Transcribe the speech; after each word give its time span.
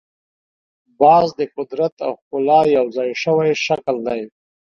باز 1.01 1.27
د 1.39 1.41
قدرت 1.55 1.93
او 2.07 2.13
ښکلا 2.21 2.61
یو 2.77 2.85
ځای 2.95 3.09
شوی 3.23 3.51
شکل 3.65 3.95
دی 4.07 4.21